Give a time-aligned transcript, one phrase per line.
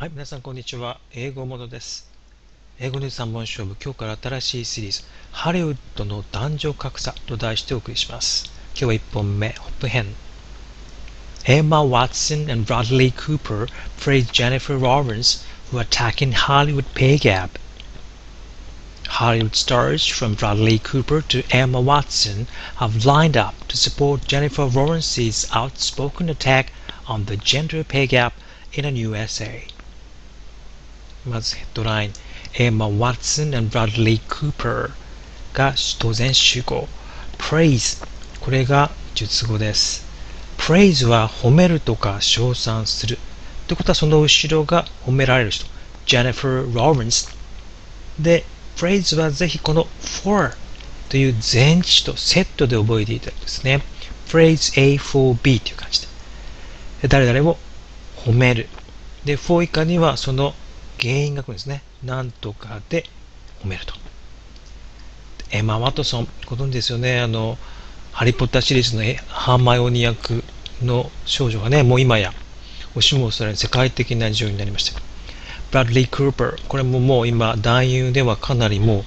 [0.00, 1.00] はい、皆さんこんにちは。
[1.14, 2.06] 英語ものです。
[2.78, 8.44] 英語ニュース3本勝負、今日から新しいシリーズ、ハリウッドの男女格差と題してお送りします。
[8.78, 10.14] 今日は1本目、ホップ編。
[11.46, 17.58] Emma Watson and Bradley Cooper praise Jennifer Lawrence who are attacking Hollywood pay gap.
[19.08, 25.46] Hollywood stars from Bradley Cooper to Emma Watson have lined up to support Jennifer Lawrence's
[25.52, 26.70] outspoken attack
[27.06, 28.34] on the gender pay gap
[28.74, 29.68] in a new essay.
[31.23, 32.13] まずヘッドライン、
[32.57, 34.89] エマ・ワッツン and Bradley Cooper
[35.53, 36.87] が当然主語。
[37.37, 38.03] praise
[38.39, 40.03] これが述語です。
[40.57, 43.19] praise は褒めるとか称賛する。
[43.67, 45.67] ということはその後ろが褒められる人。
[46.07, 47.29] Jennifer Lawrence
[48.19, 48.43] で、
[48.75, 49.85] praise はぜひこの
[50.23, 50.55] for
[51.09, 53.83] という前置詞とセットで覚えていただきですね。
[54.27, 56.07] praise A for B という感じで。
[57.03, 57.59] で誰々を
[58.15, 58.67] 褒める。
[59.23, 60.55] で、for 以下にはその
[61.01, 61.81] 原因が来るんですね。
[62.03, 63.05] なんとかで
[63.63, 63.93] 褒めると。
[65.49, 67.19] エマ・ワトソン、ご存知ですよね。
[67.19, 67.57] あの、
[68.11, 70.43] ハリー・ポッターシリーズのハーマイオニ役
[70.81, 72.33] の少女がね、もう今や、
[72.91, 74.99] 押しもされる世界的な女優になりました。
[75.71, 79.03] ブラッドリー・クーパー、これももう今、男優ではかなりもう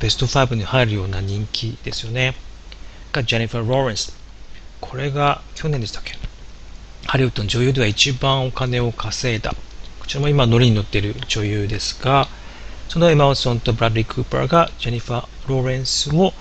[0.00, 2.34] ベスト5に入るような人気ですよね。
[3.12, 4.16] が、ジェニファー・ローレンス。
[4.80, 6.16] これが去年でしたっけ？
[7.06, 9.54] ハリウッドの女優では一番お金を稼いだ。
[10.06, 12.28] こちらも今乗りに乗っている女優ですが、
[12.88, 16.32] そのエマ・ワトソンとブラッドリー・クーパーがジェニファー・ローレンスを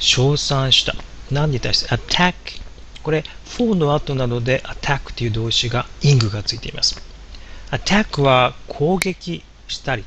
[0.00, 0.96] 称賛した。
[1.30, 2.34] 何に対して attack
[3.04, 7.00] これ for の後なので attack という動詞が ing がついています。
[7.70, 10.04] attack は攻撃したり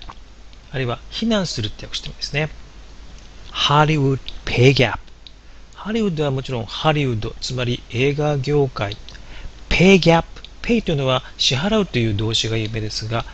[0.72, 2.50] あるいは非難するって訳してもいいですね。
[3.54, 5.00] Hollywood pay gap
[5.74, 8.98] ハリウッドはもちろんハリウッドつまり映画業界
[9.70, 10.26] pay gap
[10.66, 13.26] pay というのは支払うという動詞が有名ですが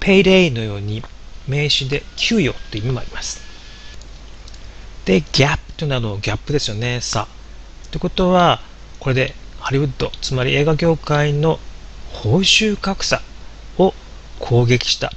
[0.00, 1.02] payday のように
[1.48, 3.52] 名詞で給与という意味もあります
[5.04, 7.26] で、ギャップというのはギャップですよね、差。
[7.90, 8.60] ということは、
[9.00, 11.58] これでハリウッド、つまり映画業界の
[12.12, 13.20] 報酬格差
[13.78, 13.94] を
[14.38, 15.12] 攻撃した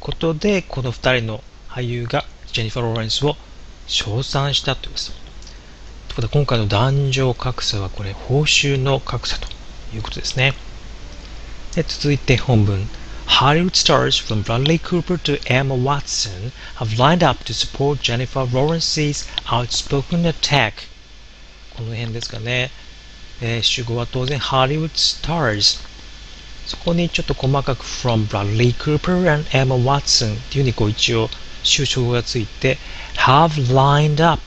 [0.00, 3.36] ことで、この2人の俳優がジェニファー・ローレンスを
[3.86, 5.10] 称賛したということです。
[5.10, 5.20] という
[6.16, 9.48] ことで、今回の男女格差はこれ、報酬の格差と
[9.94, 10.54] いうことですね。
[11.76, 12.88] で続いて本文。
[13.26, 20.24] Hollywood stars from Bradley Cooper to Emma Watson have lined up to support Jennifer Lawrence's outspoken
[20.24, 20.88] attack.
[21.76, 22.70] この辺ですかね。
[23.42, 25.78] えー主語は当然 Hollywood stars。
[26.66, 31.28] そこにちょっと細かく from Bradley Cooper and Emma Watson っていうふうにこう一応
[31.62, 32.78] 収称がついて
[33.16, 34.42] have lined up。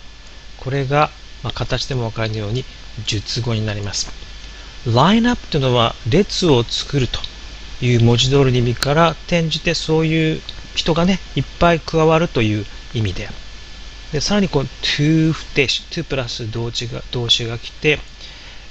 [0.57, 1.11] これが、
[1.43, 2.65] まあ、形でもわかるように
[3.05, 4.28] 述語になります。
[4.85, 7.19] Line up というのは列を作ると。
[7.81, 10.41] いう文字通りの意味から転じてそういう
[10.75, 13.29] 人がね、いっぱい加わるという意味で。
[14.11, 17.99] でさらにこう to 不定詞、to プラス動詞が動詞が来て、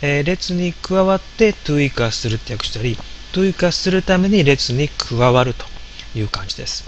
[0.03, 2.99] えー列に加わって to 以下するって訳したり、
[3.33, 5.65] to 以下するために列に加わると
[6.15, 6.85] いう感じです。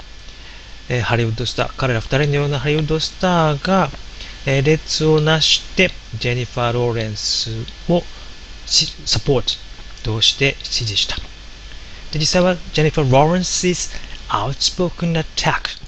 [0.88, 3.91] えーハリウッドスター、彼ら二人のようなハリウッドスターが、
[4.44, 7.50] えー列をなしてジェニファー・ローレンス
[7.88, 8.02] を
[8.70, 9.58] サポー
[10.03, 11.16] トとして支持した。
[12.12, 13.91] で実際はジェニファー・ローレンス 's
[14.28, 15.81] outspoken attack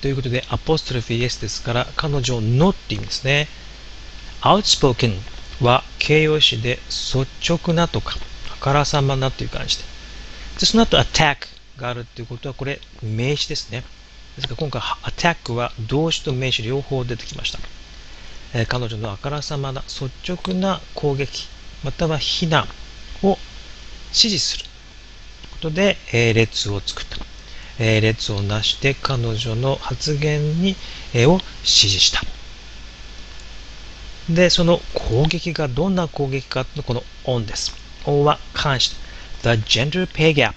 [0.00, 3.48] ということでアポストロフィー S ですから彼女のって意味ですね。
[4.40, 5.18] outspoken
[5.60, 8.16] は形容詞で率直なとか
[8.52, 9.84] あからさまなという感じで。
[10.60, 13.82] でその後 attack があるということはこれ名詞ですね。
[14.36, 17.58] ですから今回 attack は動詞と名詞両方出てきました、
[18.56, 21.46] えー彼女のあからさまな率直な攻撃
[21.84, 22.66] または非難
[23.22, 23.36] を
[24.12, 24.64] 支持する
[25.52, 27.18] ことで、えー列を作った。
[27.78, 30.74] えー列をなして彼女の発言に、
[31.12, 32.22] えーを支持した。
[34.32, 37.74] で、その攻撃がどんな攻撃かのこの on です。
[38.04, 38.96] on は関して。
[39.42, 40.54] The gender pay gap。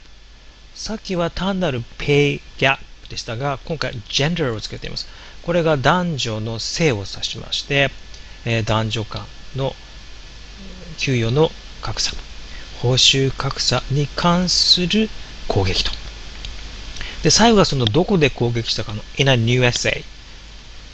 [0.74, 2.78] さっきは単なる pay gap
[3.10, 5.06] でしたが、今回 gender をつけています。
[5.50, 7.90] これが男女の性を指しまして、
[8.46, 9.26] えー男女間
[9.56, 9.74] の
[11.00, 11.50] 給与の
[11.82, 12.12] 格差。
[12.84, 15.10] 報酬格差に関する
[15.48, 15.90] 攻撃と。
[17.24, 20.04] で、最後がそのどこで攻撃したかの in a new essay。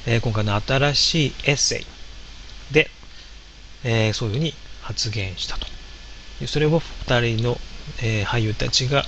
[0.06, 2.90] えー今回の新しいエッセイで、
[3.84, 4.54] えーそういうふうに
[4.84, 5.68] 発言したと。
[6.48, 7.60] それを二人の、
[8.01, 9.04] えー俳優たちが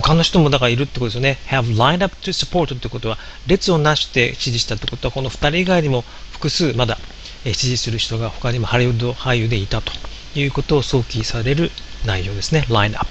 [0.00, 1.38] 他の人もだからいるってことですよね。
[1.46, 6.98] have lined up to support ってことは、列をなして支持したってことは、この二人以外にも複数まだ
[7.44, 9.92] 支持する人が他にもハリウッド俳優でいたと
[10.34, 11.70] いうことを想起される
[12.04, 12.66] 内容ですね。
[12.68, 13.06] line up。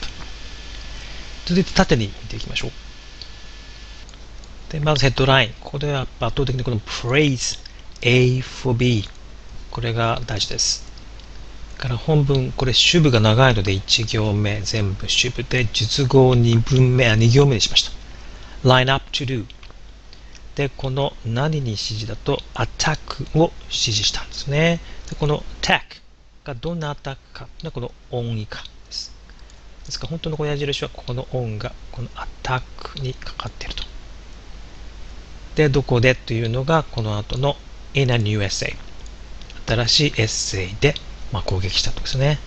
[1.45, 2.71] 続いて縦に見ていきましょう。
[4.71, 5.53] で、まずヘッドライン。
[5.61, 7.59] ここでは圧倒的にこの praise
[8.01, 9.07] A for B。
[9.71, 10.92] これが大事です。
[11.83, 17.91] から本文、これ主部が長いので1行目全部主部で述語2分目、あ、2行目にしました。
[18.65, 19.45] line up to do。
[20.55, 24.79] で、この何に指示だと attack を指示したんですね。
[25.09, 25.81] でこの attack
[26.45, 29.13] がどんなアタックかというのはこの音以下です。
[29.85, 33.83] ですから本当のこの矢印はここの音がこのアタックにかかっていると。
[35.55, 37.57] で、どこでというのがこの後の
[37.93, 38.77] in a new essay
[39.67, 40.95] 新しいエッセイで、
[41.33, 42.37] まあ、攻撃したとですね。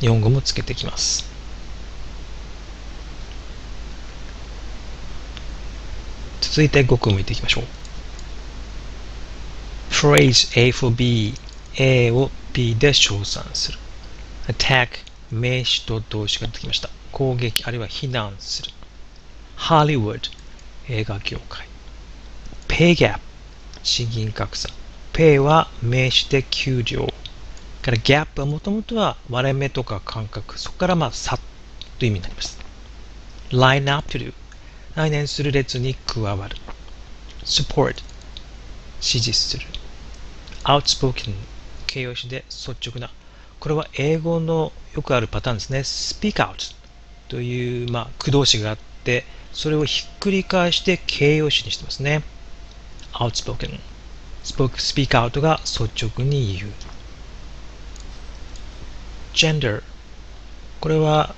[0.00, 1.24] 日本語もつけてきます。
[6.40, 7.64] 続いて語句を見ていきましょう。
[9.92, 11.32] phrase A for B
[11.76, 13.78] A を B で称賛する。
[14.48, 14.88] attack
[15.30, 16.90] 名詞と動詞が出てきました。
[17.12, 18.72] 攻撃あるいは非難する。
[19.56, 20.22] Hollywood
[20.88, 21.68] 映画業界。
[22.66, 23.20] pay gap
[23.84, 24.68] 資金格差。
[25.12, 27.08] pay は名詞で給料。
[27.88, 30.58] から gap はもともとは割れ目とか感覚。
[30.58, 31.38] そこからまあ差
[31.98, 32.58] という意味になります。
[33.50, 34.34] line up to do
[34.94, 36.56] 来年する列に加わる。
[37.44, 38.02] support
[39.00, 39.66] 支持する。
[40.64, 41.32] outspoken
[41.86, 43.10] 形容詞で率直な。
[43.58, 45.78] これは英語のよくあるパターンですね。
[45.78, 46.74] speak out
[47.28, 49.24] という、まあ、駆動詞があって、
[49.54, 52.22] それをひっくり返して形容詞にしてますね。
[53.14, 53.80] outspoken
[54.44, 56.97] speak out が率直に言う。
[59.38, 59.82] Gender
[60.80, 61.34] これは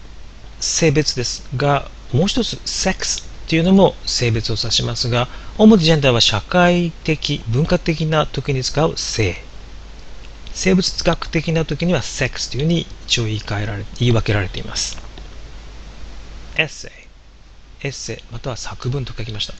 [0.60, 9.36] 性別ですが、もう一つ sex っていうのも性別を指しますが、主にジェンダーは社会的、文化的な時に使う性。
[10.52, 14.98] 生物学的な時には sex というふうに一応言い換えられ、言い分けられています。
[16.56, 19.54] エッセイ、エッセイ、または作文と書きました。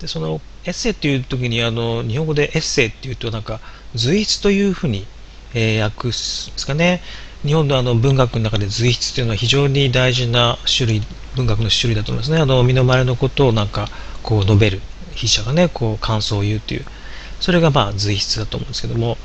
[0.00, 3.60] で、そのエッセイっていう時にあの日本語でエッセイっていうとなんか
[3.94, 5.06] 随筆というふうに、
[5.54, 7.00] えー、訳すんですかね。
[7.42, 11.02] 日本のあの文学の中で随筆というのは非常に大事な種類、
[11.36, 12.38] 文学の種類だと思いますね。
[12.38, 13.88] あの身の回りのことをなんか
[14.22, 14.82] こう述べる
[15.14, 16.84] 筆者がね、こう感想を言うという、
[17.40, 19.16] それがまあ随筆だと思うんですけども、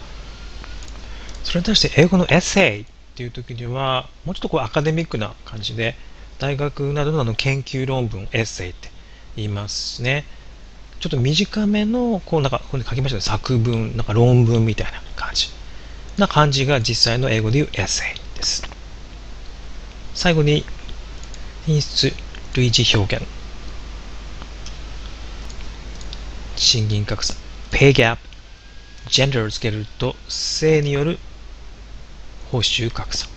[1.44, 2.85] それに対して英語のエッセイっ
[3.15, 5.95] ていう時には、もうちょっとこうアカデミックな感じで、
[6.39, 8.91] 大学などのあの研究論文、エッセイって
[9.35, 10.23] 言いますね。
[11.01, 15.50] ちょっと短めの、こうなんか、ここに書きましたね、作文、なんか論文みたいな感じ。
[16.17, 18.63] な感じが実際の英語で言うエッセイです。
[20.13, 20.65] 最後に、
[21.65, 22.13] 品質
[22.56, 23.25] 類似表現。
[26.56, 27.35] 賃金格差。
[27.71, 28.17] pay gap。
[29.07, 31.19] gender をつけると、性による
[32.51, 33.27] 報酬格差。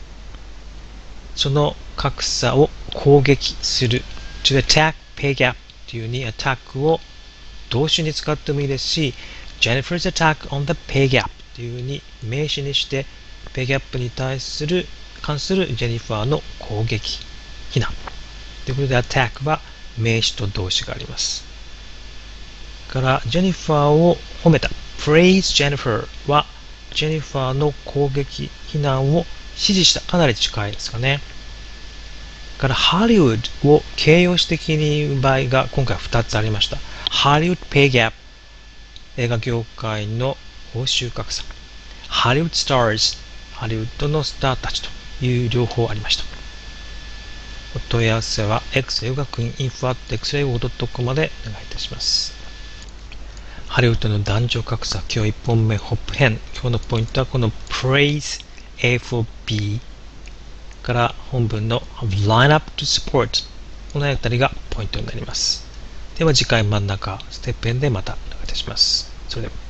[1.35, 4.03] その格差を攻撃する。
[4.45, 5.57] to attack pay gap
[5.91, 7.01] というに attack を
[7.71, 9.15] 動詞に使ってもいいですし、
[9.61, 11.29] Jennifer's attack on the pay gap
[11.59, 13.05] というふうに名詞にして、
[13.53, 14.87] ペイギャップに対する、
[15.23, 17.19] 関するジェニファーの攻撃、
[17.71, 17.91] 非難。
[18.65, 19.61] ということで、attack は
[19.99, 21.45] 名詞と動詞があります。
[22.87, 24.71] から、ジェニファーを褒めた。
[24.99, 26.47] praise Jennifer は、
[26.95, 29.27] ジェニファーの攻撃、非難を
[29.57, 30.01] 支持した。
[30.03, 31.21] かなり近いですかね。
[32.59, 36.79] から、ハリウッドを形容詞的に言う場合が今回2つありました。
[37.11, 38.17] ハリウッドペイギャップ。
[39.17, 40.37] 映画業界の
[40.73, 41.58] 報酬格差。
[42.09, 43.17] ハリウッドスターズ。
[43.53, 44.89] ハリウッドのスターたちと
[45.25, 46.25] いう両方ありました。
[47.77, 52.35] お問い合わせは x 英語学院 info.x 英語 .com までお願いいたします。
[53.69, 56.41] ハリウッドの男女格差、今日1本目、ホップ編。
[56.55, 58.45] 今日のポイントはこの praise
[58.83, 59.81] A for B
[60.83, 61.83] から本文の
[62.27, 63.45] line up to support
[63.93, 65.65] この辺りがポイントになります。
[66.19, 69.13] では次回真ん中、ステップ編でまたお願いいたします。
[69.29, 69.68] それでは。